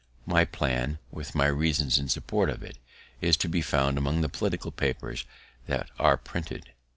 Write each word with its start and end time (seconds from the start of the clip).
My 0.25 0.45
plan, 0.45 0.97
with 1.11 1.35
my 1.35 1.45
reasons 1.45 1.99
in 1.99 2.09
support 2.09 2.49
of 2.49 2.63
it, 2.63 2.79
is 3.21 3.37
to 3.37 3.47
be 3.47 3.61
found 3.61 3.99
among 3.99 4.19
my 4.19 4.27
political 4.29 4.71
papers 4.71 5.25
that 5.67 5.91
are 5.99 6.17
printed. 6.17 6.73